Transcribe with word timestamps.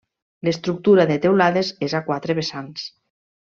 L'estructura 0.47 1.05
de 1.11 1.19
teulades 1.27 1.71
és 1.89 1.97
a 2.01 2.05
quatre 2.11 2.37
vessants. 2.43 2.91